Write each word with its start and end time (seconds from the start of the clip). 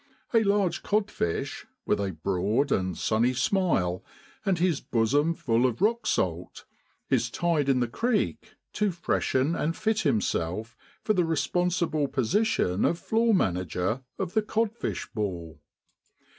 A 0.33 0.43
large 0.43 0.81
codfish, 0.81 1.67
with 1.85 1.99
a 1.99 2.13
broad 2.23 2.71
and 2.71 2.97
sunny 2.97 3.35
smile, 3.35 4.03
and 4.43 4.57
his 4.57 4.81
bosom 4.81 5.35
full 5.35 5.67
of 5.67 5.79
rock 5.79 6.07
salt, 6.07 6.65
is 7.11 7.29
tied 7.29 7.69
in 7.69 7.81
the 7.81 7.87
creek 7.87 8.55
to 8.73 8.89
freshen 8.89 9.55
and 9.55 9.77
fit 9.77 9.99
himself 9.99 10.75
for 11.03 11.13
the 11.13 11.23
responsible 11.23 12.07
position 12.07 12.83
of 12.83 12.97
floor 12.97 13.31
manager 13.31 14.01
of 14.17 14.33
the 14.33 14.41
codfish 14.41 15.07
ball. 15.13 15.59